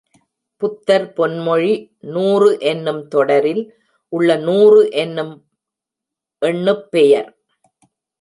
புத்தர் 0.57 1.13
பொன்மொழி 1.13 1.73
நூறு 1.99 2.59
என்னும் 2.59 3.07
தொடரில் 3.07 3.61
உள்ள 4.13 4.35
நூறு 4.35 4.89
என்னும் 4.91 5.33
எண்ணுப் 6.41 6.91
பெயர். 6.91 7.29